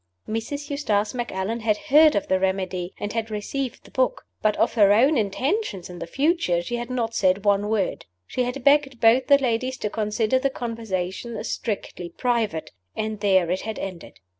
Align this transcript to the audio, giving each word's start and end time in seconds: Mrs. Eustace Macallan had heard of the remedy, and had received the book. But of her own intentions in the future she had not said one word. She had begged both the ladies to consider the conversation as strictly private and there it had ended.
Mrs. 0.27 0.71
Eustace 0.71 1.13
Macallan 1.13 1.59
had 1.59 1.77
heard 1.77 2.15
of 2.15 2.27
the 2.27 2.39
remedy, 2.39 2.91
and 2.97 3.13
had 3.13 3.29
received 3.29 3.83
the 3.85 3.91
book. 3.91 4.25
But 4.41 4.57
of 4.57 4.73
her 4.73 4.91
own 4.91 5.15
intentions 5.15 5.91
in 5.91 5.99
the 5.99 6.07
future 6.07 6.63
she 6.63 6.77
had 6.77 6.89
not 6.89 7.13
said 7.13 7.45
one 7.45 7.69
word. 7.69 8.07
She 8.25 8.41
had 8.41 8.63
begged 8.63 8.99
both 8.99 9.27
the 9.27 9.37
ladies 9.37 9.77
to 9.77 9.91
consider 9.91 10.39
the 10.39 10.49
conversation 10.49 11.37
as 11.37 11.51
strictly 11.51 12.09
private 12.09 12.71
and 12.95 13.19
there 13.19 13.51
it 13.51 13.61
had 13.61 13.77
ended. 13.77 14.19